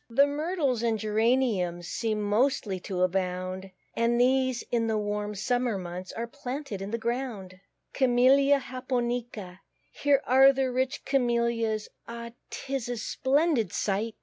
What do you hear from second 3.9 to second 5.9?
And these, in the warm summer